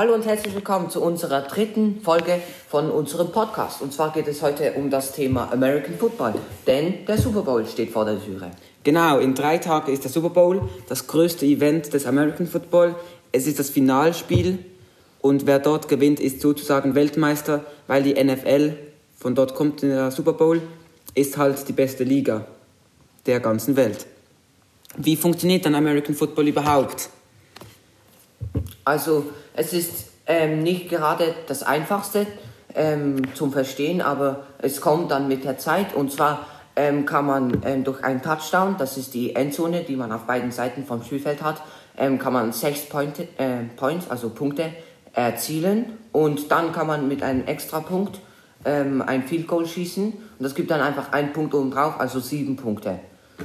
Hallo 0.00 0.14
und 0.14 0.24
herzlich 0.24 0.54
willkommen 0.54 0.88
zu 0.88 1.02
unserer 1.02 1.42
dritten 1.42 2.00
Folge 2.00 2.40
von 2.70 2.90
unserem 2.90 3.32
Podcast. 3.32 3.82
Und 3.82 3.92
zwar 3.92 4.14
geht 4.14 4.28
es 4.28 4.40
heute 4.40 4.72
um 4.72 4.88
das 4.88 5.12
Thema 5.12 5.52
American 5.52 5.98
Football, 5.98 6.36
denn 6.66 7.04
der 7.04 7.18
Super 7.18 7.42
Bowl 7.42 7.66
steht 7.66 7.90
vor 7.90 8.06
der 8.06 8.18
Türe. 8.18 8.50
Genau, 8.82 9.18
in 9.18 9.34
drei 9.34 9.58
Tagen 9.58 9.92
ist 9.92 10.02
der 10.04 10.10
Super 10.10 10.30
Bowl, 10.30 10.66
das 10.88 11.06
größte 11.06 11.44
Event 11.44 11.92
des 11.92 12.06
American 12.06 12.46
Football. 12.46 12.94
Es 13.30 13.46
ist 13.46 13.58
das 13.58 13.68
Finalspiel 13.68 14.60
und 15.20 15.44
wer 15.44 15.58
dort 15.58 15.86
gewinnt, 15.88 16.18
ist 16.18 16.40
sozusagen 16.40 16.94
Weltmeister, 16.94 17.62
weil 17.86 18.02
die 18.02 18.14
NFL, 18.14 18.78
von 19.18 19.34
dort 19.34 19.54
kommt 19.54 19.82
der 19.82 20.10
Super 20.12 20.32
Bowl, 20.32 20.62
ist 21.14 21.36
halt 21.36 21.68
die 21.68 21.74
beste 21.74 22.04
Liga 22.04 22.46
der 23.26 23.40
ganzen 23.40 23.76
Welt. 23.76 24.06
Wie 24.96 25.16
funktioniert 25.16 25.66
dann 25.66 25.74
American 25.74 26.14
Football 26.14 26.48
überhaupt? 26.48 27.10
Also 28.82 29.26
es 29.60 29.74
ist 29.74 30.06
ähm, 30.26 30.62
nicht 30.62 30.88
gerade 30.88 31.34
das 31.46 31.62
Einfachste 31.62 32.26
ähm, 32.74 33.34
zum 33.34 33.52
Verstehen, 33.52 34.00
aber 34.00 34.46
es 34.58 34.80
kommt 34.80 35.10
dann 35.10 35.28
mit 35.28 35.44
der 35.44 35.58
Zeit. 35.58 35.94
Und 35.94 36.10
zwar 36.10 36.46
ähm, 36.76 37.04
kann 37.04 37.26
man 37.26 37.60
ähm, 37.66 37.84
durch 37.84 38.02
einen 38.02 38.22
Touchdown, 38.22 38.76
das 38.78 38.96
ist 38.96 39.12
die 39.12 39.36
Endzone, 39.36 39.82
die 39.82 39.96
man 39.96 40.12
auf 40.12 40.22
beiden 40.22 40.50
Seiten 40.50 40.86
vom 40.86 41.04
Spielfeld 41.04 41.42
hat, 41.42 41.60
ähm, 41.98 42.18
kann 42.18 42.32
man 42.32 42.52
sechs 42.54 42.88
Point, 42.88 43.20
äh, 43.20 43.64
Points, 43.76 44.08
also 44.08 44.30
Punkte, 44.30 44.72
erzielen. 45.12 45.98
Und 46.10 46.50
dann 46.50 46.72
kann 46.72 46.86
man 46.86 47.06
mit 47.06 47.22
einem 47.22 47.46
Extrapunkt 47.46 48.18
ähm, 48.64 49.02
ein 49.02 49.24
Field 49.24 49.46
Goal 49.46 49.66
schießen. 49.66 50.06
Und 50.06 50.42
das 50.42 50.54
gibt 50.54 50.70
dann 50.70 50.80
einfach 50.80 51.12
einen 51.12 51.34
Punkt 51.34 51.52
oben 51.52 51.70
drauf, 51.70 52.00
also 52.00 52.18
sieben 52.18 52.56
Punkte. 52.56 52.98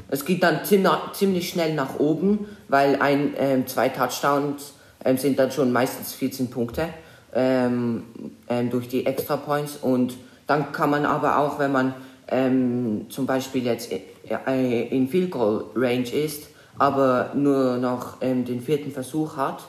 Es 0.09 0.23
geht 0.23 0.43
dann 0.43 0.61
ziemlich 0.63 1.49
schnell 1.49 1.73
nach 1.73 1.99
oben, 1.99 2.47
weil 2.67 3.01
ein, 3.01 3.65
zwei 3.65 3.87
Touchdowns 3.87 4.73
ähm, 5.05 5.17
sind 5.17 5.39
dann 5.39 5.51
schon 5.51 5.71
meistens 5.71 6.13
14 6.13 6.49
Punkte 6.49 6.89
ähm, 7.33 8.03
ähm, 8.49 8.69
durch 8.69 8.89
die 8.89 9.05
Extra 9.05 9.37
Points. 9.37 9.77
Und 9.77 10.17
dann 10.47 10.71
kann 10.71 10.89
man 10.89 11.05
aber 11.05 11.37
auch, 11.37 11.59
wenn 11.59 11.71
man 11.71 11.93
ähm, 12.27 13.05
zum 13.09 13.25
Beispiel 13.25 13.63
jetzt 13.63 13.91
in 13.91 15.07
Field 15.07 15.29
Goal 15.29 15.65
Range 15.75 16.09
ist, 16.09 16.47
aber 16.79 17.31
nur 17.35 17.77
noch 17.77 18.17
ähm, 18.21 18.43
den 18.43 18.61
vierten 18.61 18.91
Versuch 18.91 19.37
hat, 19.37 19.63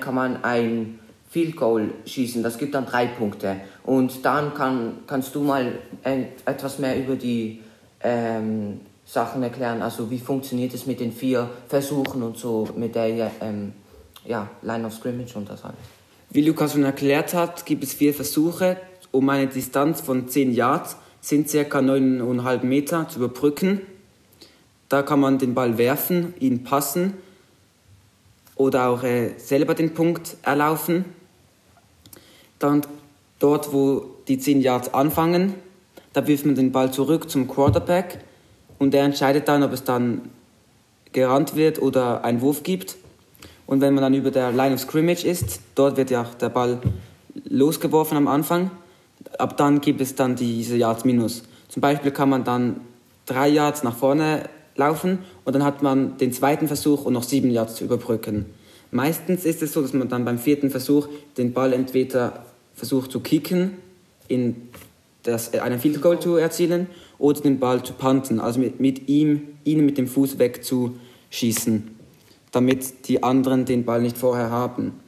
kann 0.00 0.14
man 0.14 0.44
ein 0.44 0.98
Field 1.28 1.56
Goal 1.56 1.90
schießen. 2.04 2.42
Das 2.42 2.58
gibt 2.58 2.74
dann 2.74 2.86
drei 2.86 3.06
Punkte. 3.06 3.56
Und 3.84 4.24
dann 4.24 4.54
kann, 4.54 4.98
kannst 5.06 5.34
du 5.34 5.42
mal 5.42 5.72
etwas 6.44 6.78
mehr 6.78 6.98
über 6.98 7.16
die 7.16 7.60
ähm, 8.00 8.80
Sachen 9.04 9.42
erklären. 9.42 9.82
Also 9.82 10.10
wie 10.10 10.18
funktioniert 10.18 10.74
es 10.74 10.86
mit 10.86 11.00
den 11.00 11.12
vier 11.12 11.50
Versuchen 11.68 12.22
und 12.22 12.36
so 12.36 12.68
mit 12.76 12.94
der 12.94 13.30
ähm, 13.40 13.72
ja, 14.24 14.50
Line 14.62 14.86
of 14.86 14.94
Scrimmage 14.94 15.36
und 15.36 15.48
das 15.48 15.64
alles. 15.64 15.76
Wie 16.30 16.40
Lukas 16.40 16.72
schon 16.72 16.84
erklärt 16.84 17.34
hat, 17.34 17.66
gibt 17.66 17.84
es 17.84 17.92
vier 17.92 18.14
Versuche, 18.14 18.78
um 19.10 19.28
eine 19.28 19.46
Distanz 19.48 20.00
von 20.00 20.28
10 20.28 20.52
Yards, 20.52 20.96
sind 21.20 21.48
ca. 21.48 21.78
9,5 21.78 22.64
Meter, 22.64 23.08
zu 23.08 23.18
überbrücken. 23.18 23.82
Da 24.88 25.02
kann 25.02 25.20
man 25.20 25.38
den 25.38 25.54
Ball 25.54 25.78
werfen, 25.78 26.34
ihn 26.40 26.64
passen 26.64 27.14
oder 28.56 28.88
auch 28.88 29.02
äh, 29.02 29.34
selber 29.38 29.74
den 29.74 29.94
Punkt 29.94 30.36
erlaufen. 30.42 31.04
Dann 32.58 32.82
dort, 33.38 33.72
wo 33.72 34.06
die 34.28 34.38
10 34.38 34.60
Yards 34.60 34.94
anfangen, 34.94 35.54
da 36.12 36.26
wirft 36.26 36.46
man 36.46 36.54
den 36.54 36.72
Ball 36.72 36.92
zurück 36.92 37.30
zum 37.30 37.48
Quarterback 37.48 38.20
und 38.78 38.94
er 38.94 39.04
entscheidet 39.04 39.48
dann, 39.48 39.62
ob 39.62 39.72
es 39.72 39.84
dann 39.84 40.30
gerannt 41.12 41.56
wird 41.56 41.80
oder 41.80 42.24
einen 42.24 42.40
Wurf 42.40 42.62
gibt. 42.62 42.96
Und 43.72 43.80
wenn 43.80 43.94
man 43.94 44.02
dann 44.02 44.12
über 44.12 44.30
der 44.30 44.52
Line 44.52 44.74
of 44.74 44.80
Scrimmage 44.80 45.24
ist, 45.24 45.60
dort 45.74 45.96
wird 45.96 46.10
ja 46.10 46.26
der 46.38 46.50
Ball 46.50 46.78
losgeworfen 47.48 48.18
am 48.18 48.28
Anfang. 48.28 48.70
Ab 49.38 49.56
dann 49.56 49.80
gibt 49.80 50.02
es 50.02 50.14
dann 50.14 50.36
diese 50.36 50.76
Yards 50.76 51.06
minus. 51.06 51.44
Zum 51.70 51.80
Beispiel 51.80 52.10
kann 52.10 52.28
man 52.28 52.44
dann 52.44 52.82
drei 53.24 53.48
Yards 53.48 53.82
nach 53.82 53.96
vorne 53.96 54.42
laufen 54.76 55.20
und 55.46 55.54
dann 55.54 55.64
hat 55.64 55.82
man 55.82 56.18
den 56.18 56.34
zweiten 56.34 56.66
Versuch 56.66 57.06
und 57.06 57.14
noch 57.14 57.22
sieben 57.22 57.50
Yards 57.50 57.76
zu 57.76 57.84
überbrücken. 57.84 58.44
Meistens 58.90 59.46
ist 59.46 59.62
es 59.62 59.72
so, 59.72 59.80
dass 59.80 59.94
man 59.94 60.10
dann 60.10 60.26
beim 60.26 60.36
vierten 60.36 60.68
Versuch 60.68 61.08
den 61.38 61.54
Ball 61.54 61.72
entweder 61.72 62.44
versucht 62.74 63.10
zu 63.10 63.20
kicken, 63.20 63.78
in 64.28 64.68
das, 65.22 65.54
einen 65.54 65.80
Field 65.80 66.02
Goal 66.02 66.20
zu 66.20 66.36
erzielen 66.36 66.88
oder 67.18 67.40
den 67.40 67.58
Ball 67.58 67.82
zu 67.82 67.94
punten, 67.94 68.38
also 68.38 68.60
mit, 68.60 68.80
mit 68.80 69.08
ihm, 69.08 69.48
ihn 69.64 69.86
mit 69.86 69.96
dem 69.96 70.08
Fuß 70.08 70.38
wegzuschießen 70.38 72.01
damit 72.52 73.08
die 73.08 73.22
anderen 73.22 73.64
den 73.64 73.84
Ball 73.84 74.00
nicht 74.00 74.16
vorher 74.16 74.50
haben. 74.50 75.00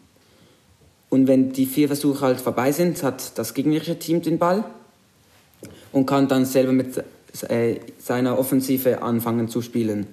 Und 1.10 1.28
wenn 1.28 1.52
die 1.52 1.66
vier 1.66 1.86
Versuche 1.86 2.22
halt 2.22 2.40
vorbei 2.40 2.72
sind, 2.72 3.02
hat 3.02 3.38
das 3.38 3.54
gegnerische 3.54 3.98
Team 3.98 4.20
den 4.22 4.38
Ball 4.38 4.64
und 5.92 6.06
kann 6.06 6.26
dann 6.26 6.44
selber 6.44 6.72
mit 6.72 7.04
äh, 7.48 7.76
seiner 7.98 8.38
Offensive 8.38 9.02
anfangen 9.02 9.48
zu 9.48 9.62
spielen. 9.62 10.06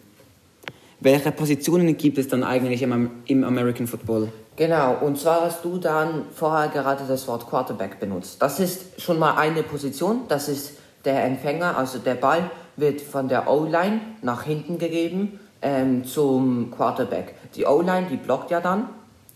Welche 1.00 1.32
Positionen 1.32 1.98
gibt 1.98 2.20
es 2.20 2.28
dann 2.28 2.44
eigentlich 2.44 2.84
im, 2.84 3.10
im 3.26 3.44
American 3.44 3.88
Football? 3.88 4.28
Genau, 4.56 5.00
und 5.02 5.18
zwar 5.18 5.42
hast 5.46 5.66
du 5.66 5.78
dann 5.80 6.26
vorher 6.36 6.68
gerade 6.68 7.06
das 7.08 7.28
Wort 7.28 7.50
Quarterback 7.50 8.00
benutzt. 8.00 8.40
Das 8.40 8.60
ist 8.60 9.02
schon 9.02 9.18
mal 9.18 9.36
eine 9.36 9.64
Position, 9.64 10.22
das 10.28 10.50
ist 10.50 10.74
der 11.06 11.24
Empfänger, 11.24 11.76
also 11.78 11.98
der 11.98 12.14
Ball 12.14 12.52
wird 12.76 13.02
von 13.02 13.28
der 13.28 13.50
O-Line 13.50 14.02
nach 14.22 14.44
hinten 14.44 14.78
gegeben 14.78 15.40
ähm, 15.62 16.06
zum 16.06 16.72
Quarterback. 16.72 17.36
Die 17.56 17.66
O-Line, 17.66 18.08
die 18.10 18.18
blockt 18.18 18.52
ja 18.52 18.60
dann, 18.60 18.90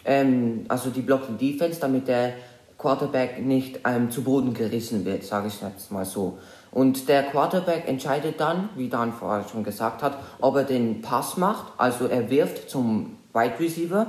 ähm, 0.06 0.66
also 0.68 0.90
die 0.90 1.02
blockt 1.02 1.30
die 1.30 1.52
Defense, 1.52 1.80
damit 1.80 2.08
der 2.08 2.34
Quarterback 2.78 3.44
nicht 3.44 3.80
ähm, 3.86 4.12
zu 4.12 4.24
Boden 4.24 4.54
gerissen 4.54 5.06
wird, 5.06 5.24
sage 5.24 5.48
ich 5.48 5.62
jetzt 5.62 5.92
mal 5.92 6.06
so. 6.06 6.38
Und 6.72 7.08
der 7.08 7.24
Quarterback 7.24 7.88
entscheidet 7.88 8.40
dann, 8.40 8.70
wie 8.76 8.90
Dan 8.90 9.14
vorher 9.14 9.48
schon 9.48 9.64
gesagt 9.64 10.04
hat, 10.04 10.18
ob 10.42 10.58
er 10.58 10.66
den 10.66 11.02
Pass 11.02 11.38
macht, 11.38 11.72
also 11.78 12.06
er 12.06 12.30
wirft 12.30 12.70
zum 12.70 13.18
Wide 13.34 13.60
Receiver. 13.60 14.08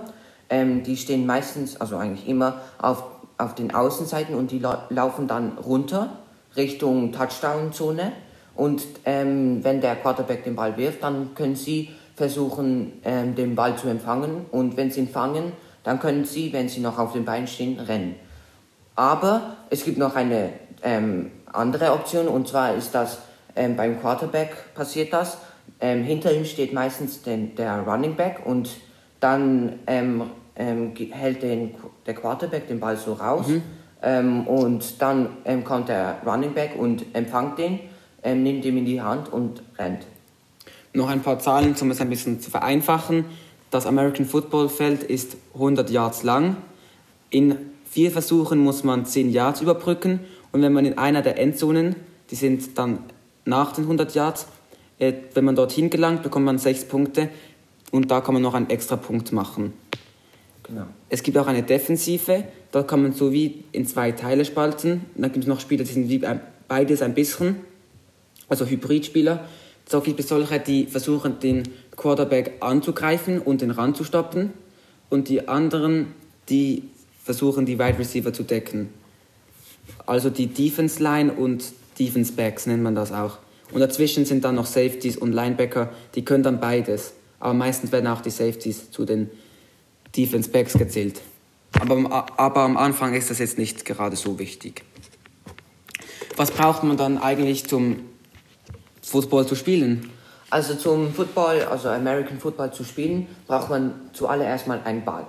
Ähm, 0.49 0.83
die 0.83 0.97
stehen 0.97 1.27
meistens, 1.27 1.81
also 1.81 1.97
eigentlich 1.97 2.29
immer 2.29 2.61
auf, 2.79 3.05
auf 3.39 3.55
den 3.55 3.75
Außenseiten 3.75 4.35
und 4.35 4.51
die 4.51 4.59
la 4.59 4.87
laufen 4.91 5.29
dann 5.29 5.59
runter 5.59 6.11
Richtung 6.57 7.13
Touchdown-Zone. 7.13 8.13
Und 8.55 8.83
ähm, 9.05 9.63
wenn 9.63 9.81
der 9.81 9.97
Quarterback 9.97 10.45
den 10.45 10.57
Ball 10.57 10.77
wirft, 10.77 11.03
dann 11.03 11.35
können 11.35 11.57
sie 11.57 11.91
versuchen, 12.17 12.95
ähm, 13.05 13.35
den 13.35 13.55
Ball 13.55 13.77
zu 13.77 13.89
empfangen. 13.89 14.47
Und 14.51 14.77
wenn 14.77 14.91
sie 14.91 15.01
ihn 15.01 15.09
fangen, 15.09 15.53
dann 15.85 16.01
können 16.01 16.25
sie, 16.25 16.53
wenn 16.53 16.69
sie 16.69 16.81
noch 16.81 16.99
auf 16.99 17.13
den 17.13 17.25
Beinen 17.25 17.47
stehen, 17.47 17.79
rennen. 17.79 18.17
Aber 18.97 19.57
es 19.71 19.85
gibt 19.85 19.99
noch 19.99 20.17
eine 20.17 20.51
ähm, 20.83 21.31
andere 21.53 21.93
Option 21.93 22.27
und 22.27 22.49
zwar 22.49 22.75
ist 22.75 22.95
das 22.95 23.19
ähm, 23.55 23.77
beim 23.77 24.01
Quarterback 24.01 24.75
passiert 24.75 25.13
das. 25.13 25.39
Ähm, 25.81 26.03
hinter 26.03 26.33
ihm 26.33 26.45
steht 26.45 26.73
meistens 26.73 27.23
den, 27.23 27.55
der 27.55 27.81
Running 27.81 28.17
Back 28.17 28.41
und 28.45 28.71
dann 29.21 29.81
ähm, 29.87 30.31
ähm, 30.57 30.95
hält 31.11 31.43
den, 31.43 31.75
der 32.07 32.15
Quarterback 32.15 32.67
den 32.69 32.81
Ball 32.81 32.97
so 32.97 33.13
raus 33.13 33.47
mhm. 33.47 33.63
Und 34.47 35.03
dann 35.03 35.31
kommt 35.65 35.89
der 35.89 36.19
Running 36.25 36.53
Back 36.53 36.77
und 36.79 37.05
empfängt 37.15 37.59
den, 37.59 37.81
nimmt 38.23 38.65
ihn 38.65 38.77
in 38.77 38.85
die 38.85 39.01
Hand 39.01 39.33
und 39.33 39.63
rennt. 39.79 40.07
Noch 40.97 41.11
ein 41.11 41.21
paar 41.21 41.39
Zahlen, 41.39 41.75
um 41.79 41.91
es 41.91 42.01
ein 42.01 42.09
bisschen 42.09 42.41
zu 42.41 42.51
vereinfachen. 42.51 43.27
Das 43.71 43.85
American 43.85 44.25
Football 44.25 44.71
Feld 44.71 45.03
ist 45.03 45.37
100 45.53 45.91
Yards 45.91 46.23
lang. 46.23 46.57
In 47.29 47.57
vier 47.85 48.11
Versuchen 48.11 48.61
muss 48.61 48.83
man 48.83 49.05
10 49.05 49.31
Yards 49.31 49.61
überbrücken 49.61 50.21
und 50.53 50.63
wenn 50.63 50.73
man 50.73 50.87
in 50.87 50.97
einer 50.97 51.21
der 51.21 51.39
Endzonen, 51.39 51.97
die 52.31 52.35
sind 52.35 52.79
dann 52.79 53.01
nach 53.45 53.73
den 53.73 53.85
100 53.85 54.15
Yards, 54.15 54.47
äh, 54.99 55.13
wenn 55.35 55.45
man 55.45 55.55
dorthin 55.55 55.91
gelangt, 55.91 56.23
bekommt 56.23 56.47
man 56.47 56.57
6 56.57 56.87
Punkte 56.87 57.29
und 57.91 58.11
da 58.11 58.23
kann 58.23 58.33
man 58.33 58.43
noch 58.43 58.55
einen 58.55 58.71
extra 58.71 58.97
Punkt 58.97 59.33
machen. 59.33 59.75
Genau. 60.63 60.87
Es 61.11 61.23
gibt 61.23 61.37
auch 61.37 61.47
eine 61.47 61.63
Defensive, 61.63 62.45
da 62.73 62.83
kann 62.83 63.03
man 63.03 63.13
so 63.13 63.35
wie 63.35 63.65
in 63.73 63.87
zwei 63.87 64.13
Teile 64.13 64.47
spalten. 64.47 65.05
Dann 65.15 65.31
gibt 65.31 65.45
es 65.45 65.49
noch 65.49 65.61
Spieler, 65.61 65.85
die 65.85 65.93
sind 65.93 66.09
wie 66.09 66.25
beides 66.69 67.03
ein 67.03 67.13
bisschen, 67.13 67.57
also 68.49 68.65
Hybridspieler. 68.65 69.47
So 69.89 70.01
gibt 70.01 70.21
es 70.21 70.29
solche, 70.29 70.59
die 70.59 70.87
versuchen, 70.87 71.39
den 71.41 71.63
Quarterback 71.97 72.55
anzugreifen 72.61 73.41
und 73.41 73.63
den 73.63 73.71
Rand 73.71 73.97
zu 73.97 74.05
stoppen. 74.05 74.53
Und 75.09 75.29
die 75.29 75.47
anderen, 75.49 76.15
die 76.49 76.83
versuchen, 77.23 77.67
die 77.67 77.79
Wide 77.79 77.99
Receiver 77.99 78.33
zu 78.33 78.43
decken. 78.43 78.89
Also 80.05 80.31
die 80.31 80.49
Defense 80.49 81.03
Line 81.03 81.33
und 81.33 81.65
Defense 81.99 82.33
Backs 82.33 82.67
nennt 82.67 82.83
man 82.83 82.95
das 82.95 83.13
auch. 83.13 83.39
Und 83.73 83.81
dazwischen 83.81 84.25
sind 84.25 84.45
dann 84.45 84.55
noch 84.55 84.67
Safeties 84.67 85.17
und 85.17 85.33
Linebacker, 85.33 85.91
die 86.15 86.25
können 86.25 86.43
dann 86.43 86.61
beides. 86.61 87.13
Aber 87.41 87.55
meistens 87.55 87.93
werden 87.93 88.07
auch 88.07 88.21
die 88.21 88.31
Safeties 88.31 88.91
zu 88.91 89.05
den 89.05 89.31
Defense 90.17 90.51
Backs 90.51 90.75
gezählt. 90.75 91.21
Aber, 91.79 92.29
aber 92.39 92.61
am 92.61 92.77
Anfang 92.77 93.15
ist 93.15 93.31
das 93.31 93.39
jetzt 93.39 93.59
nicht 93.59 93.85
gerade 93.85 94.17
so 94.17 94.39
wichtig. 94.39 94.83
Was 96.37 96.51
braucht 96.51 96.85
man 96.85 96.97
dann 96.97 97.19
eigentlich 97.19 97.67
zum 97.67 98.01
Football 99.07 99.47
zu 99.47 99.55
spielen? 99.55 100.11
Also 100.51 100.75
zum 100.75 101.15
Football, 101.15 101.63
also 101.71 101.89
American 101.89 102.39
Football 102.39 102.73
zu 102.73 102.85
spielen, 102.85 103.29
braucht 103.47 103.71
man 103.71 103.93
zuallererst 104.13 104.67
mal 104.67 104.81
einen 104.85 105.05
Ball. 105.05 105.27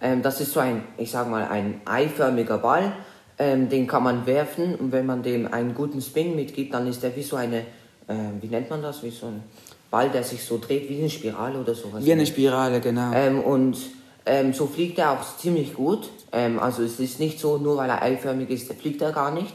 Ähm, 0.00 0.22
das 0.22 0.40
ist 0.40 0.52
so 0.52 0.60
ein, 0.60 0.82
ich 0.98 1.10
sag 1.10 1.30
mal, 1.30 1.44
ein 1.48 1.80
eiförmiger 1.84 2.58
Ball. 2.58 2.92
Ähm, 3.38 3.68
den 3.68 3.86
kann 3.86 4.02
man 4.02 4.26
werfen 4.26 4.74
und 4.74 4.92
wenn 4.92 5.06
man 5.06 5.22
dem 5.22 5.52
einen 5.52 5.74
guten 5.74 6.02
Spin 6.02 6.36
mitgibt, 6.36 6.74
dann 6.74 6.86
ist 6.86 7.02
der 7.02 7.14
wie 7.16 7.22
so 7.22 7.36
eine, 7.36 7.60
äh, 8.06 8.14
wie 8.40 8.48
nennt 8.48 8.68
man 8.68 8.82
das, 8.82 9.02
wie 9.02 9.10
so 9.10 9.26
ein 9.26 9.42
Ball, 9.90 10.10
der 10.10 10.24
sich 10.24 10.44
so 10.44 10.58
dreht, 10.58 10.88
wie 10.90 10.98
eine 10.98 11.08
Spirale 11.08 11.58
oder 11.58 11.74
sowas. 11.74 12.04
Wie 12.04 12.12
eine 12.12 12.26
Spirale, 12.26 12.80
genau. 12.80 13.12
Ähm, 13.14 13.40
und 13.40 13.78
ähm, 14.26 14.52
so 14.52 14.66
fliegt 14.66 14.98
er 14.98 15.12
auch 15.12 15.36
ziemlich 15.38 15.74
gut. 15.74 16.10
Ähm, 16.32 16.58
also 16.58 16.82
es 16.82 17.00
ist 17.00 17.18
nicht 17.18 17.40
so, 17.40 17.58
nur 17.58 17.76
weil 17.76 17.88
er 17.88 18.02
eiförmig 18.02 18.50
ist, 18.50 18.72
fliegt 18.74 19.00
er 19.00 19.12
gar 19.12 19.32
nicht. 19.32 19.54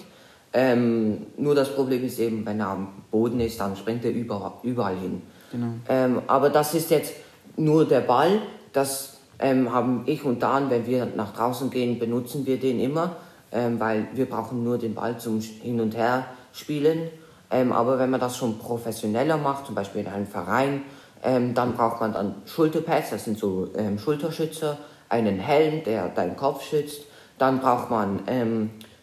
Ähm, 0.58 1.28
nur 1.36 1.54
das 1.54 1.76
Problem 1.76 2.06
ist 2.06 2.18
eben, 2.18 2.46
wenn 2.46 2.62
er 2.62 2.70
am 2.70 2.88
Boden 3.12 3.42
ist, 3.42 3.60
dann 3.60 3.76
springt 3.76 4.06
er 4.06 4.12
überall, 4.12 4.54
überall 4.64 4.96
hin. 4.96 5.22
Genau. 5.52 5.68
Ähm, 5.90 6.22
aber 6.28 6.50
das 6.50 6.74
ist 6.74 6.90
jetzt 6.92 7.14
nur 7.58 7.86
der 7.86 8.00
Ball. 8.00 8.40
Das 8.72 9.18
ähm, 9.40 9.74
haben 9.74 10.04
ich 10.06 10.24
und 10.24 10.42
Dan, 10.42 10.70
wenn 10.70 10.88
wir 10.88 11.08
nach 11.08 11.34
draußen 11.34 11.70
gehen, 11.70 12.00
benutzen 12.00 12.46
wir 12.46 12.58
den 12.58 12.80
immer, 12.80 13.18
ähm, 13.52 13.82
weil 13.82 14.08
wir 14.14 14.30
brauchen 14.30 14.64
nur 14.64 14.78
den 14.78 14.96
Ball 14.96 15.18
zum 15.18 15.42
Hin 15.42 15.82
und 15.82 15.94
Her 15.98 16.26
spielen. 16.54 17.10
Ähm, 17.52 17.74
aber 17.74 18.00
wenn 18.00 18.10
man 18.10 18.22
das 18.22 18.38
schon 18.38 18.58
professioneller 18.58 19.36
macht, 19.36 19.66
zum 19.66 19.76
Beispiel 19.76 20.02
in 20.02 20.08
einem 20.08 20.26
Verein, 20.26 20.84
ähm, 21.22 21.54
dann 21.54 21.74
braucht 21.74 22.00
man 22.00 22.14
dann 22.14 22.36
Schulterpads, 22.46 23.10
das 23.10 23.26
sind 23.26 23.38
so 23.38 23.74
Schulterschützer, 23.98 24.78
einen 25.10 25.38
Helm, 25.38 25.84
der 25.84 26.08
deinen 26.08 26.38
Kopf 26.38 26.64
schützt. 26.64 27.02
Dann 27.38 27.60
braucht 27.60 27.90
man 27.92 28.22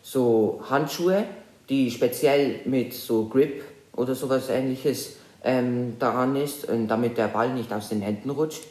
so 0.00 0.62
Handschuhe, 0.68 1.24
die 1.68 1.90
speziell 1.90 2.60
mit 2.64 2.92
so 2.92 3.26
Grip 3.26 3.62
oder 3.94 4.14
sowas 4.14 4.48
ähnliches 4.48 5.16
ähm, 5.44 5.96
daran 5.98 6.36
ist, 6.36 6.66
damit 6.88 7.18
der 7.18 7.28
Ball 7.28 7.52
nicht 7.52 7.72
aus 7.72 7.88
den 7.88 8.00
Händen 8.00 8.30
rutscht. 8.30 8.62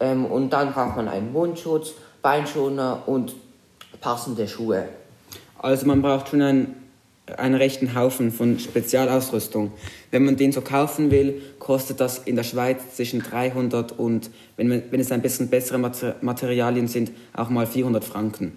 Ähm, 0.00 0.24
und 0.26 0.50
dann 0.50 0.72
braucht 0.72 0.96
man 0.96 1.08
einen 1.08 1.32
Mundschutz, 1.32 1.92
Beinschoner 2.22 3.02
und 3.06 3.34
passende 4.00 4.48
Schuhe. 4.48 4.88
Also 5.58 5.86
man 5.86 6.02
braucht 6.02 6.28
schon 6.28 6.42
einen, 6.42 6.74
einen 7.36 7.54
rechten 7.54 7.94
Haufen 7.94 8.32
von 8.32 8.58
Spezialausrüstung. 8.58 9.72
Wenn 10.10 10.24
man 10.24 10.36
den 10.36 10.52
so 10.52 10.60
kaufen 10.60 11.10
will, 11.10 11.40
kostet 11.58 12.00
das 12.00 12.18
in 12.18 12.36
der 12.36 12.42
Schweiz 12.42 12.96
zwischen 12.96 13.20
300 13.20 13.92
und, 13.98 14.30
wenn, 14.56 14.70
wenn 14.90 15.00
es 15.00 15.12
ein 15.12 15.22
bisschen 15.22 15.48
bessere 15.48 15.78
Materialien 16.20 16.88
sind, 16.88 17.12
auch 17.32 17.48
mal 17.48 17.66
400 17.66 18.04
Franken. 18.04 18.56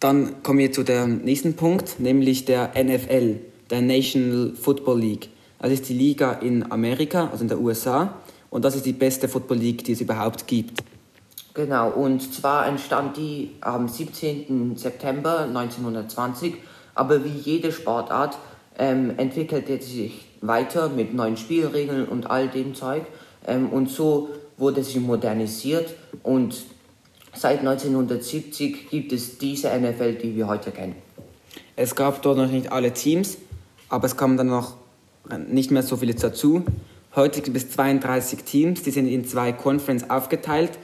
Dann 0.00 0.42
kommen 0.44 0.60
wir 0.60 0.70
zu 0.70 0.84
dem 0.84 1.18
nächsten 1.24 1.54
Punkt, 1.54 1.98
nämlich 1.98 2.44
der 2.44 2.70
NFL, 2.80 3.40
der 3.70 3.82
National 3.82 4.52
Football 4.54 5.00
League. 5.00 5.28
Das 5.58 5.72
ist 5.72 5.88
die 5.88 5.94
Liga 5.94 6.34
in 6.34 6.70
Amerika, 6.70 7.28
also 7.30 7.42
in 7.42 7.48
der 7.48 7.60
USA. 7.60 8.14
Und 8.48 8.64
das 8.64 8.76
ist 8.76 8.86
die 8.86 8.92
beste 8.92 9.28
Football 9.28 9.58
League, 9.58 9.84
die 9.84 9.92
es 9.92 10.00
überhaupt 10.00 10.46
gibt. 10.46 10.82
Genau, 11.52 11.90
und 11.90 12.32
zwar 12.32 12.68
entstand 12.68 13.16
die 13.16 13.50
am 13.60 13.88
17. 13.88 14.76
September 14.76 15.40
1920, 15.40 16.54
aber 16.94 17.24
wie 17.24 17.36
jede 17.36 17.72
Sportart 17.72 18.38
ähm, 18.78 19.14
entwickelte 19.16 19.82
sie 19.82 20.02
sich 20.02 20.26
weiter 20.40 20.88
mit 20.88 21.12
neuen 21.14 21.36
Spielregeln 21.36 22.06
und 22.06 22.30
all 22.30 22.46
dem 22.46 22.76
Zeug. 22.76 23.02
Ähm, 23.44 23.70
und 23.70 23.90
so 23.90 24.28
wurde 24.56 24.84
sie 24.84 25.00
modernisiert 25.00 25.94
und 26.22 26.54
seit 27.40 27.60
1970 27.60 28.90
gibt 28.90 29.12
es 29.12 29.38
diese 29.38 29.68
NFL, 29.68 30.14
die 30.14 30.36
wir 30.36 30.48
heute 30.48 30.70
kennen. 30.70 30.96
Es 31.76 31.94
gab 31.94 32.22
dort 32.22 32.36
noch 32.38 32.50
nicht 32.50 32.72
alle 32.72 32.92
Teams, 32.92 33.38
aber 33.88 34.06
es 34.06 34.16
kamen 34.16 34.36
dann 34.36 34.48
noch 34.48 34.76
nicht 35.48 35.70
mehr 35.70 35.82
so 35.82 35.96
viele 35.96 36.14
dazu. 36.14 36.64
Heute 37.14 37.40
gibt 37.40 37.56
es 37.56 37.70
32 37.70 38.44
Teams, 38.44 38.82
die 38.82 38.90
sind 38.90 39.06
in 39.06 39.24
zwei 39.26 39.52
Conference 39.52 40.08
aufgeteilt 40.10 40.78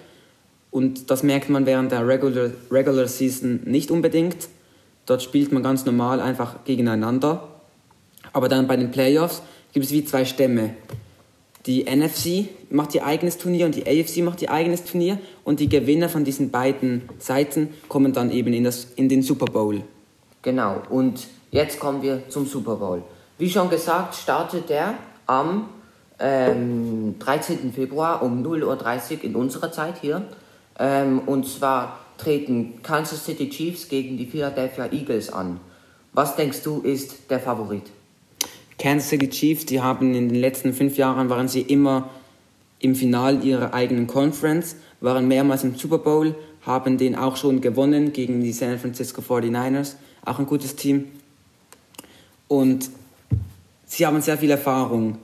und 0.70 1.10
das 1.10 1.22
merkt 1.22 1.50
man 1.50 1.66
während 1.66 1.92
der 1.92 2.06
Regular, 2.06 2.50
Regular 2.70 3.06
Season 3.06 3.60
nicht 3.64 3.90
unbedingt. 3.90 4.48
Dort 5.06 5.22
spielt 5.22 5.52
man 5.52 5.62
ganz 5.62 5.84
normal 5.84 6.20
einfach 6.20 6.64
gegeneinander. 6.64 7.48
Aber 8.32 8.48
dann 8.48 8.66
bei 8.66 8.76
den 8.76 8.90
Playoffs 8.90 9.42
gibt 9.72 9.86
es 9.86 9.92
wie 9.92 10.04
zwei 10.04 10.24
Stämme. 10.24 10.74
Die 11.66 11.84
NFC 11.84 12.48
macht 12.70 12.94
ihr 12.94 13.06
eigenes 13.06 13.38
Turnier 13.38 13.64
und 13.64 13.74
die 13.74 13.86
AFC 13.86 14.18
macht 14.18 14.42
ihr 14.42 14.50
eigenes 14.50 14.84
Turnier 14.84 15.18
und 15.44 15.60
die 15.60 15.68
Gewinner 15.68 16.10
von 16.10 16.24
diesen 16.24 16.50
beiden 16.50 17.08
Seiten 17.18 17.72
kommen 17.88 18.12
dann 18.12 18.30
eben 18.30 18.52
in, 18.52 18.64
das, 18.64 18.88
in 18.96 19.08
den 19.08 19.22
Super 19.22 19.46
Bowl. 19.46 19.82
Genau, 20.42 20.82
und 20.90 21.26
jetzt 21.50 21.80
kommen 21.80 22.02
wir 22.02 22.28
zum 22.28 22.46
Super 22.46 22.76
Bowl. 22.76 23.02
Wie 23.38 23.48
schon 23.48 23.70
gesagt, 23.70 24.14
startet 24.14 24.68
der 24.68 24.94
am 25.26 25.70
ähm, 26.18 27.16
13. 27.18 27.72
Februar 27.72 28.22
um 28.22 28.44
0.30 28.44 29.16
Uhr 29.18 29.24
in 29.24 29.34
unserer 29.34 29.72
Zeit 29.72 30.00
hier. 30.00 30.22
Ähm, 30.78 31.20
und 31.26 31.48
zwar 31.48 31.98
treten 32.18 32.82
Kansas 32.82 33.24
City 33.24 33.48
Chiefs 33.48 33.88
gegen 33.88 34.18
die 34.18 34.26
Philadelphia 34.26 34.92
Eagles 34.92 35.32
an. 35.32 35.60
Was 36.12 36.36
denkst 36.36 36.62
du 36.62 36.80
ist 36.80 37.30
der 37.30 37.40
Favorit? 37.40 37.84
Kansas 38.84 39.08
City 39.08 39.30
Chiefs, 39.30 39.64
die 39.64 39.80
haben 39.80 40.14
in 40.14 40.28
den 40.28 40.38
letzten 40.38 40.74
fünf 40.74 40.98
Jahren 40.98 41.30
waren 41.30 41.48
sie 41.48 41.62
immer 41.62 42.10
im 42.80 42.94
Final 42.94 43.42
ihrer 43.42 43.72
eigenen 43.72 44.06
Conference, 44.06 44.76
waren 45.00 45.26
mehrmals 45.26 45.64
im 45.64 45.74
Super 45.74 45.96
Bowl, 45.96 46.34
haben 46.66 46.98
den 46.98 47.16
auch 47.16 47.38
schon 47.38 47.62
gewonnen 47.62 48.12
gegen 48.12 48.42
die 48.42 48.52
San 48.52 48.78
Francisco 48.78 49.22
49ers, 49.22 49.94
auch 50.26 50.38
ein 50.38 50.44
gutes 50.44 50.76
Team. 50.76 51.06
Und 52.46 52.90
sie 53.86 54.04
haben 54.04 54.20
sehr 54.20 54.36
viel 54.36 54.50
Erfahrung. 54.50 55.16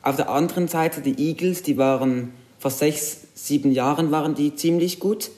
Auf 0.00 0.14
der 0.14 0.30
anderen 0.30 0.68
Seite 0.68 1.00
die 1.00 1.18
Eagles, 1.18 1.64
die 1.64 1.76
waren 1.76 2.30
vor 2.60 2.70
sechs, 2.70 3.22
sieben 3.34 3.72
Jahren 3.72 4.12
waren 4.12 4.36
die 4.36 4.54
ziemlich 4.54 5.00
gut, 5.00 5.32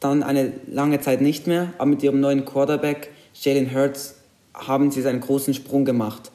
dann 0.00 0.22
eine 0.22 0.52
lange 0.66 1.00
Zeit 1.00 1.22
nicht 1.22 1.46
mehr, 1.46 1.72
aber 1.78 1.86
mit 1.86 2.02
ihrem 2.02 2.20
neuen 2.20 2.44
Quarterback 2.44 3.08
Jalen 3.32 3.74
Hurts 3.74 4.16
haben 4.52 4.90
sie 4.90 5.02
einen 5.08 5.20
großen 5.20 5.54
Sprung 5.54 5.86
gemacht. 5.86 6.30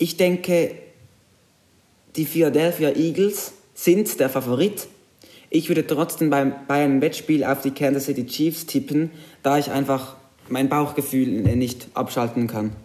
Ich 0.00 0.16
denke, 0.16 0.76
die 2.14 2.24
Philadelphia 2.24 2.90
Eagles 2.90 3.52
sind 3.74 4.20
der 4.20 4.30
Favorit. 4.30 4.86
Ich 5.50 5.68
würde 5.68 5.84
trotzdem 5.84 6.30
beim, 6.30 6.54
bei 6.68 6.84
einem 6.84 7.00
Wettspiel 7.00 7.42
auf 7.42 7.62
die 7.62 7.72
Kansas 7.72 8.04
City 8.04 8.24
Chiefs 8.24 8.66
tippen, 8.66 9.10
da 9.42 9.58
ich 9.58 9.72
einfach 9.72 10.14
mein 10.48 10.68
Bauchgefühl 10.68 11.26
nicht 11.26 11.88
abschalten 11.94 12.46
kann. 12.46 12.76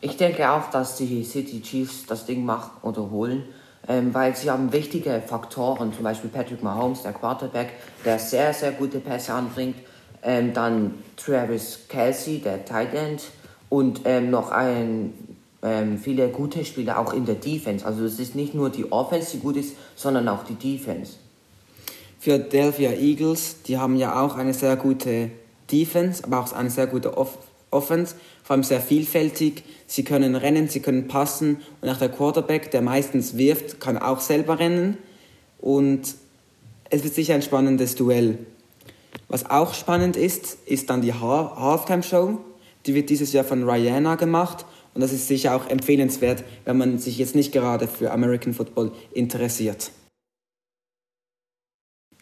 Ich 0.00 0.16
denke 0.16 0.50
auch, 0.50 0.70
dass 0.70 0.96
die 0.96 1.22
City 1.22 1.60
Chiefs 1.60 2.06
das 2.06 2.24
Ding 2.24 2.46
machen 2.46 2.70
oder 2.80 3.10
holen, 3.10 3.44
ähm, 3.86 4.14
weil 4.14 4.34
sie 4.34 4.50
haben 4.50 4.72
wichtige 4.72 5.22
Faktoren, 5.26 5.92
zum 5.92 6.02
Beispiel 6.02 6.30
Patrick 6.30 6.62
Mahomes, 6.62 7.02
der 7.02 7.12
Quarterback, 7.12 7.72
der 8.06 8.18
sehr, 8.18 8.54
sehr 8.54 8.72
gute 8.72 9.00
Pässe 9.00 9.34
anbringt, 9.34 9.76
ähm, 10.22 10.54
dann 10.54 10.94
Travis 11.16 11.80
Kelsey, 11.88 12.38
der 12.38 12.64
Tight 12.64 12.94
End 12.94 13.24
und 13.68 14.00
ähm, 14.06 14.30
noch 14.30 14.50
ein, 14.50 15.12
ähm, 15.62 15.98
viele 15.98 16.28
gute 16.28 16.64
Spieler 16.64 16.98
auch 16.98 17.12
in 17.12 17.26
der 17.26 17.34
Defense. 17.34 17.84
Also 17.84 18.04
es 18.04 18.18
ist 18.18 18.34
nicht 18.34 18.54
nur 18.54 18.70
die 18.70 18.90
Offense, 18.92 19.32
die 19.32 19.38
gut 19.40 19.56
ist, 19.56 19.74
sondern 19.96 20.28
auch 20.28 20.44
die 20.44 20.54
Defense. 20.54 21.14
Philadelphia 22.20 22.92
Eagles, 22.92 23.62
die 23.66 23.78
haben 23.78 23.96
ja 23.96 24.22
auch 24.22 24.36
eine 24.36 24.54
sehr 24.54 24.76
gute 24.76 25.30
Defense, 25.70 26.24
aber 26.24 26.40
auch 26.40 26.52
eine 26.52 26.70
sehr 26.70 26.86
gute 26.86 27.16
Off 27.16 27.38
Offense, 27.70 28.14
vor 28.42 28.54
allem 28.54 28.62
sehr 28.62 28.80
vielfältig. 28.80 29.62
Sie 29.86 30.02
können 30.02 30.34
rennen, 30.34 30.68
sie 30.68 30.80
können 30.80 31.06
passen 31.06 31.60
und 31.82 31.90
auch 31.90 31.98
der 31.98 32.08
Quarterback, 32.08 32.70
der 32.70 32.80
meistens 32.80 33.36
wirft, 33.36 33.78
kann 33.78 33.98
auch 33.98 34.20
selber 34.20 34.58
rennen 34.58 34.96
und 35.58 36.14
es 36.88 37.04
wird 37.04 37.14
sicher 37.14 37.34
ein 37.34 37.42
spannendes 37.42 37.94
Duell. 37.94 38.38
Was 39.28 39.50
auch 39.50 39.74
spannend 39.74 40.16
ist, 40.16 40.56
ist 40.64 40.88
dann 40.88 41.02
die 41.02 41.12
Halftime 41.12 42.02
Show. 42.02 42.38
Die 42.86 42.94
wird 42.94 43.10
dieses 43.10 43.34
Jahr 43.34 43.44
von 43.44 43.68
Rihanna 43.68 44.14
gemacht 44.14 44.64
und 44.98 45.02
das 45.02 45.12
ist 45.12 45.28
sicher 45.28 45.54
auch 45.54 45.70
empfehlenswert, 45.70 46.42
wenn 46.64 46.76
man 46.76 46.98
sich 46.98 47.18
jetzt 47.18 47.36
nicht 47.36 47.52
gerade 47.52 47.86
für 47.86 48.10
American 48.10 48.52
Football 48.52 48.90
interessiert. 49.12 49.92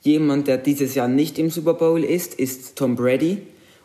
Jemand, 0.02 0.46
der 0.46 0.58
dieses 0.58 0.94
Jahr 0.94 1.08
nicht 1.08 1.38
im 1.38 1.48
Super 1.48 1.72
Bowl 1.72 2.04
ist, 2.04 2.34
ist 2.34 2.76
Tom 2.76 2.94
Brady. 2.94 3.38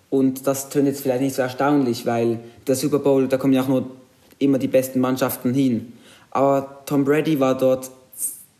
Und 0.09 0.45
das 0.45 0.67
tönt 0.67 0.87
jetzt 0.87 1.03
vielleicht 1.03 1.21
nicht 1.21 1.35
so 1.35 1.41
erstaunlich, 1.41 2.05
weil 2.05 2.41
der 2.67 2.75
Super 2.75 2.99
Bowl, 2.99 3.29
da 3.29 3.37
kommen 3.37 3.53
ja 3.53 3.61
auch 3.61 3.69
nur 3.69 3.91
immer 4.39 4.57
die 4.57 4.67
besten 4.67 4.99
Mannschaften 4.99 5.53
hin. 5.53 5.93
Aber 6.29 6.81
Tom 6.85 7.05
Brady 7.05 7.39
war 7.39 7.57
dort 7.57 7.91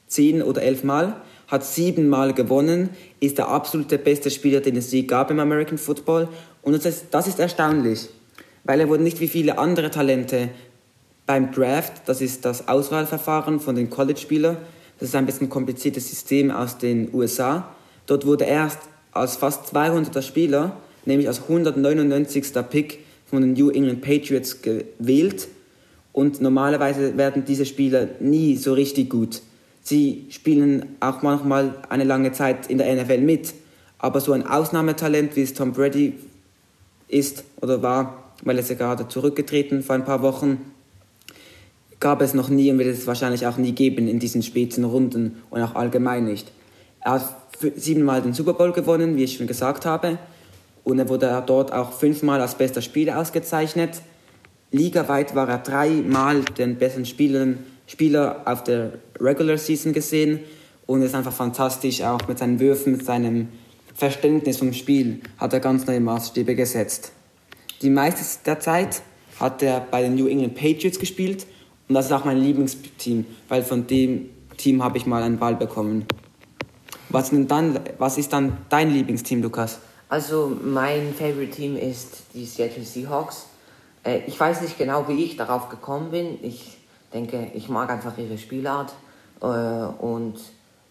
zehn 0.08 0.42
oder 0.42 0.62
elf 0.62 0.86
Mal, 0.86 1.20
hat 1.48 1.66
sieben 1.66 2.08
Mal 2.08 2.34
gewonnen, 2.34 2.92
ist 3.20 3.38
der 3.38 3.50
absolute 3.50 3.98
beste 3.98 4.32
Spieler, 4.32 4.62
den 4.62 4.78
es 4.78 4.94
je 4.94 5.02
gab 5.02 5.30
im 5.30 5.42
American 5.42 5.78
Football. 5.78 6.30
Und 6.62 6.72
das 6.72 6.86
ist, 6.86 7.08
das 7.12 7.28
ist 7.28 7.38
erstaunlich, 7.38 8.08
weil 8.64 8.80
er 8.80 8.90
wurde 8.90 9.04
nicht 9.04 9.20
wie 9.20 9.28
viele 9.28 9.58
andere 9.58 9.92
Talente 9.92 10.50
beim 11.26 11.52
Draft, 11.52 11.94
das 12.06 12.22
ist 12.22 12.46
das 12.46 12.68
Auswahlverfahren 12.68 13.60
von 13.60 13.76
den 13.76 13.90
College-Spielern, 13.90 14.58
das 15.00 15.10
ist 15.10 15.16
ein 15.16 15.26
bisschen 15.26 15.50
kompliziertes 15.50 16.10
System 16.10 16.52
aus 16.52 16.78
den 16.78 17.14
USA. 17.14 17.74
Dort 18.06 18.26
wurde 18.26 18.46
er 18.46 18.64
erst 18.64 18.80
als 19.12 19.36
fast 19.36 19.74
200er 19.74 20.22
Spieler 20.22 20.78
nämlich 21.06 21.28
als 21.28 21.42
199. 21.44 22.54
Pick 22.70 23.00
von 23.30 23.42
den 23.42 23.54
New 23.54 23.70
England 23.70 24.02
Patriots 24.02 24.62
gewählt. 24.62 25.48
Und 26.14 26.42
normalerweise 26.42 27.18
werden 27.18 27.46
diese 27.46 27.66
Spieler 27.66 28.10
nie 28.20 28.58
so 28.58 28.74
richtig 28.74 29.10
gut. 29.10 29.42
Sie 29.82 30.26
spielen 30.30 30.98
auch 31.00 31.22
manchmal 31.22 31.76
eine 31.90 32.04
lange 32.04 32.34
Zeit 32.34 32.68
in 32.70 32.78
der 32.78 32.94
NFL 32.94 33.20
mit, 33.20 33.54
Aber 33.98 34.20
so 34.20 34.34
ein 34.34 34.46
Ausnahmetalent, 34.46 35.36
wie 35.36 35.44
es 35.44 35.54
Tom 35.54 35.74
Brady 35.74 36.16
ist 37.08 37.44
oder 37.62 37.82
war, 37.82 38.21
weil 38.42 38.58
er 38.58 38.62
ist 38.62 38.70
ja 38.70 38.76
gerade 38.76 39.08
zurückgetreten 39.08 39.84
vor 39.84 39.96
ein 39.96 40.06
paar 40.06 40.22
Wochen, 40.22 40.60
gab 42.00 42.22
es 42.22 42.34
noch 42.34 42.50
nie 42.50 42.72
und 42.72 42.80
wird 42.80 42.90
es 42.90 43.08
wahrscheinlich 43.08 43.46
auch 43.46 43.58
nie 43.58 43.74
geben 43.74 44.08
in 44.08 44.20
diesen 44.20 44.42
späten 44.44 44.84
Runden 44.84 45.42
und 45.50 45.62
auch 45.62 45.76
allgemein 45.76 46.26
nicht. 46.26 46.52
Er 47.02 47.14
hat 47.14 47.36
siebenmal 47.76 48.22
den 48.22 48.34
Super 48.34 48.54
Bowl 48.54 48.72
gewonnen, 48.72 49.16
wie 49.16 49.24
ich 49.24 49.38
schon 49.38 49.48
gesagt 49.48 49.86
habe. 49.86 50.18
Und 50.84 50.98
er 50.98 51.10
wurde 51.10 51.44
dort 51.46 51.72
auch 51.72 51.92
fünfmal 51.92 52.42
als 52.42 52.56
bester 52.56 52.82
Spieler 52.82 53.20
ausgezeichnet. 53.20 54.02
Ligaweit 54.72 55.36
war 55.36 55.48
er 55.48 55.60
dreimal 55.60 56.42
den 56.58 56.78
besten 56.78 57.06
Spielern, 57.06 57.60
Spieler 57.86 58.42
auf 58.46 58.64
der 58.64 58.94
Regular 59.20 59.58
Season 59.58 59.94
gesehen. 59.94 60.40
Und 60.88 61.04
ist 61.04 61.16
einfach 61.16 61.32
fantastisch, 61.32 62.02
auch 62.02 62.28
mit 62.28 62.40
seinen 62.40 62.60
Würfen, 62.60 62.94
mit 62.94 63.06
seinem 63.06 63.50
Verständnis 63.94 64.58
vom 64.58 64.74
Spiel 64.74 65.22
hat 65.38 65.54
er 65.54 65.60
ganz 65.60 65.86
neue 65.86 66.00
Maßstäbe 66.00 66.56
gesetzt. 66.56 67.12
Die 67.82 67.90
meiste 67.90 68.24
der 68.46 68.60
Zeit 68.60 69.02
hat 69.40 69.64
er 69.64 69.80
bei 69.80 70.02
den 70.04 70.16
New 70.16 70.28
England 70.28 70.56
Patriots 70.56 71.00
gespielt 71.00 71.48
und 71.88 71.96
das 71.96 72.06
ist 72.06 72.12
auch 72.12 72.26
mein 72.26 72.38
Lieblingsteam, 72.38 73.26
weil 73.50 73.64
von 73.64 73.88
dem 73.88 74.30
Team 74.58 74.84
habe 74.84 74.98
ich 74.98 75.06
mal 75.06 75.24
einen 75.24 75.40
Ball 75.40 75.56
bekommen. 75.56 76.06
Was, 77.10 77.32
dann, 77.32 77.80
was 77.98 78.18
ist 78.18 78.32
dann 78.32 78.58
dein 78.70 78.92
Lieblingsteam, 78.92 79.42
Lukas? 79.42 79.80
Also 80.08 80.56
mein 80.64 81.14
Favorite 81.14 81.52
Team 81.52 81.76
ist 81.76 82.24
die 82.34 82.46
Seattle 82.46 82.84
Seahawks. 82.84 83.48
Äh, 84.04 84.20
ich 84.28 84.40
weiß 84.40 84.62
nicht 84.62 84.78
genau, 84.78 85.08
wie 85.08 85.24
ich 85.24 85.36
darauf 85.36 85.70
gekommen 85.70 86.12
bin. 86.12 86.38
Ich 86.42 86.78
denke, 87.14 87.52
ich 87.54 87.68
mag 87.68 87.90
einfach 87.90 88.18
ihre 88.18 88.38
Spielart. 88.38 88.94
Äh, 89.42 89.46
und 89.46 90.36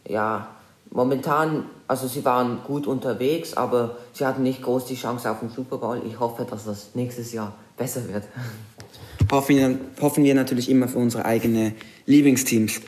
ja, 0.09 0.49
momentan, 0.90 1.64
also 1.87 2.06
sie 2.06 2.25
waren 2.25 2.61
gut 2.66 2.87
unterwegs, 2.87 3.54
aber 3.54 3.97
sie 4.12 4.26
hatten 4.26 4.42
nicht 4.42 4.62
groß 4.62 4.87
die 4.87 4.97
Chance 4.97 5.30
auf 5.30 5.40
den 5.40 5.50
Super 5.50 5.78
Bowl. 5.78 6.02
Ich 6.06 6.18
hoffe, 6.18 6.47
dass 6.49 6.64
das 6.64 6.90
nächstes 6.94 7.32
Jahr 7.32 7.54
besser 7.76 8.09
wird. 8.09 8.25
Hoffen 9.30 9.56
wir, 9.56 9.78
hoffen 10.00 10.25
wir 10.25 10.35
natürlich 10.35 10.68
immer 10.68 10.88
für 10.88 10.99
unsere 10.99 11.25
eigenen 11.25 11.75
Lieblingsteams. 12.06 12.80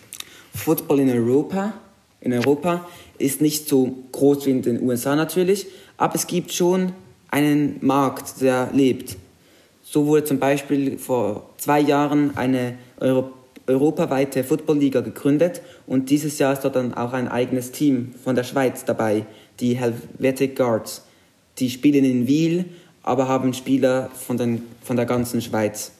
Football 0.54 1.00
in 1.00 1.10
Europa, 1.10 1.72
in 2.20 2.32
Europa 2.32 2.86
ist 3.18 3.40
nicht 3.40 3.68
so 3.68 3.94
groß 4.12 4.46
wie 4.46 4.50
in 4.50 4.62
den 4.62 4.82
USA 4.82 5.14
natürlich, 5.14 5.66
aber 5.96 6.16
es 6.16 6.26
gibt 6.26 6.52
schon 6.52 6.92
einen 7.30 7.78
Markt, 7.80 8.40
der 8.40 8.70
lebt. 8.72 9.16
So 9.82 10.06
wurde 10.06 10.24
zum 10.24 10.38
Beispiel 10.38 10.98
vor 10.98 11.50
zwei 11.58 11.80
Jahren 11.80 12.36
eine 12.36 12.78
Euro 12.98 13.32
europaweite 13.66 14.44
Footballliga 14.44 15.00
gegründet 15.00 15.62
und 15.86 16.10
dieses 16.10 16.38
Jahr 16.38 16.52
ist 16.52 16.64
dort 16.64 16.76
dann 16.76 16.94
auch 16.94 17.12
ein 17.12 17.28
eigenes 17.28 17.72
Team 17.72 18.14
von 18.22 18.34
der 18.34 18.44
Schweiz 18.44 18.84
dabei, 18.84 19.26
die 19.60 19.76
Helvetic 19.76 20.56
Guards. 20.56 21.02
Die 21.58 21.70
spielen 21.70 22.04
in 22.04 22.26
Wiel, 22.26 22.66
aber 23.02 23.28
haben 23.28 23.54
Spieler 23.54 24.10
von, 24.14 24.36
den, 24.36 24.62
von 24.82 24.96
der 24.96 25.06
ganzen 25.06 25.40
Schweiz. 25.42 25.92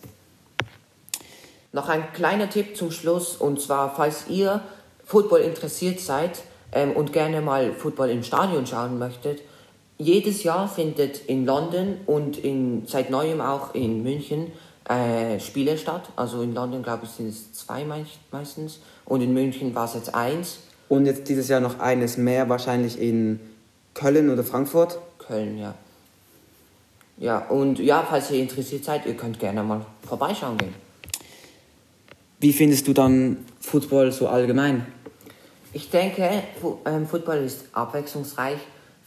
Noch 1.73 1.88
ein 1.88 2.12
kleiner 2.12 2.50
Tipp 2.50 2.76
zum 2.76 2.90
Schluss 2.90 3.37
und 3.37 3.61
zwar, 3.61 3.95
falls 3.95 4.26
ihr 4.28 4.62
Football 5.04 5.40
interessiert 5.40 6.00
seid 6.00 6.42
ähm, 6.73 6.92
und 6.92 7.12
gerne 7.12 7.40
mal 7.40 7.73
Football 7.73 8.11
im 8.11 8.23
Stadion 8.23 8.66
schauen 8.66 8.99
möchtet, 8.99 9.42
jedes 9.99 10.42
Jahr 10.42 10.69
findet 10.69 11.26
in 11.26 11.47
London 11.47 11.99
und 12.07 12.37
in, 12.37 12.87
seit 12.87 13.11
neuem 13.11 13.40
auch 13.40 13.75
in 13.75 14.02
München 14.02 14.50
äh, 14.88 15.38
Spiele 15.40 15.78
statt. 15.78 16.10
Also 16.16 16.42
in 16.42 16.54
London, 16.54 16.82
glaube 16.82 17.04
ich, 17.04 17.10
sind 17.10 17.28
es 17.28 17.52
zwei 17.52 17.84
meistens 18.30 18.80
und 19.04 19.20
in 19.20 19.32
München 19.32 19.74
war 19.74 19.86
es 19.86 19.94
jetzt 19.94 20.14
eins. 20.14 20.58
Und 20.88 21.06
jetzt 21.06 21.28
dieses 21.28 21.48
Jahr 21.48 21.60
noch 21.60 21.78
eines 21.80 22.16
mehr, 22.16 22.48
wahrscheinlich 22.48 23.00
in 23.00 23.40
Köln 23.94 24.30
oder 24.30 24.44
Frankfurt? 24.44 24.98
Köln, 25.18 25.58
ja. 25.58 25.74
Ja, 27.18 27.38
und 27.38 27.78
ja, 27.78 28.04
falls 28.08 28.30
ihr 28.30 28.40
interessiert 28.40 28.84
seid, 28.84 29.06
ihr 29.06 29.14
könnt 29.14 29.38
gerne 29.38 29.62
mal 29.62 29.86
vorbeischauen 30.06 30.58
gehen. 30.58 30.74
Wie 32.40 32.52
findest 32.52 32.88
du 32.88 32.92
dann 32.92 33.46
Football 33.60 34.10
so 34.10 34.26
allgemein? 34.26 34.86
Ich 35.72 35.88
denke, 35.88 36.42
ähm, 36.84 37.06
Football 37.06 37.38
ist 37.38 37.66
abwechslungsreich. 37.72 38.58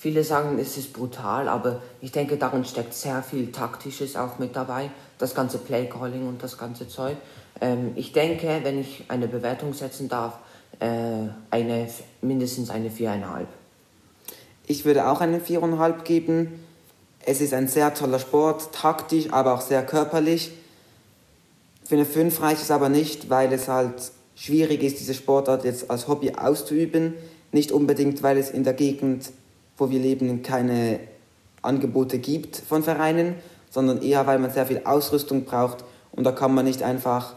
Viele 0.06 0.24
sagen, 0.24 0.60
es 0.60 0.78
ist 0.78 0.94
brutal, 0.94 1.48
aber 1.48 1.82
ich 2.00 2.12
denke, 2.12 2.38
darin 2.38 2.64
steckt 2.64 2.94
sehr 2.94 3.24
viel 3.24 3.52
Taktisches 3.52 4.16
auch 4.16 4.38
mit 4.38 4.56
dabei. 4.56 4.92
Das 5.18 5.34
ganze 5.34 5.58
Playcalling 5.58 6.28
und 6.28 6.44
das 6.44 6.60
ganze 6.60 6.88
Zeug. 6.88 7.18
Ähm, 7.60 7.94
ich 7.96 8.12
denke, 8.12 8.60
wenn 8.62 8.80
ich 8.80 9.06
eine 9.08 9.28
Bewertung 9.28 9.74
setzen 9.74 10.08
darf, 10.08 10.38
äh, 10.80 10.86
eine, 11.50 11.88
mindestens 12.22 12.70
eine 12.70 12.92
4,5. 12.92 13.48
Ich 14.68 14.86
würde 14.86 15.08
auch 15.08 15.22
eine 15.22 15.40
4,5 15.40 16.04
geben. 16.04 16.64
Es 17.26 17.42
ist 17.42 17.56
ein 17.56 17.68
sehr 17.68 17.92
toller 17.96 18.20
Sport, 18.20 18.74
taktisch, 18.74 19.34
aber 19.34 19.56
auch 19.56 19.62
sehr 19.62 19.84
körperlich. 19.84 20.52
Für 21.84 21.96
eine 21.96 22.06
5 22.06 22.42
reicht 22.44 22.62
es 22.62 22.70
aber 22.70 22.90
nicht, 22.90 23.32
weil 23.32 23.52
es 23.52 23.68
halt 23.68 24.12
schwierig 24.36 24.84
ist, 24.84 25.00
diese 25.00 25.16
Sportart 25.16 25.64
jetzt 25.64 25.90
als 25.90 26.08
Hobby 26.08 26.34
auszuüben. 26.36 27.16
Nicht 27.52 27.72
unbedingt, 27.72 28.22
weil 28.22 28.38
es 28.38 28.52
in 28.52 28.64
der 28.64 28.76
Gegend, 28.76 29.32
wo 29.78 29.90
wir 29.90 30.00
leben, 30.00 30.42
keine 30.44 31.00
Angebote 31.62 32.20
gibt 32.20 32.58
von 32.58 32.84
Vereinen, 32.84 33.36
sondern 33.70 34.02
eher, 34.02 34.26
weil 34.28 34.40
man 34.40 34.52
sehr 34.52 34.66
viel 34.66 34.82
Ausrüstung 34.86 35.46
braucht 35.46 35.84
und 36.12 36.24
da 36.24 36.32
kann 36.32 36.54
man 36.54 36.66
nicht 36.66 36.84
einfach 36.84 37.34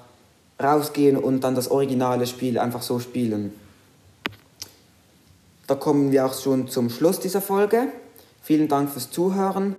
rausgehen 0.62 1.16
und 1.16 1.40
dann 1.40 1.54
das 1.54 1.70
originale 1.70 2.26
Spiel 2.26 2.58
einfach 2.58 2.82
so 2.82 2.98
spielen. 2.98 3.52
Da 5.66 5.74
kommen 5.74 6.12
wir 6.12 6.26
auch 6.26 6.34
schon 6.34 6.68
zum 6.68 6.90
Schluss 6.90 7.20
dieser 7.20 7.40
Folge. 7.40 7.88
Vielen 8.42 8.68
Dank 8.68 8.90
fürs 8.90 9.10
Zuhören. 9.10 9.76